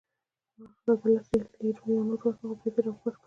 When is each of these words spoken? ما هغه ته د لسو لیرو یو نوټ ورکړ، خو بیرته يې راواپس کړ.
ما 0.57 0.65
هغه 0.69 0.81
ته 0.87 0.93
د 1.01 1.03
لسو 1.13 1.35
لیرو 1.63 1.87
یو 1.95 2.07
نوټ 2.07 2.21
ورکړ، 2.25 2.47
خو 2.49 2.55
بیرته 2.73 2.79
يې 2.79 2.81
راواپس 2.85 3.03
کړ. 3.13 3.13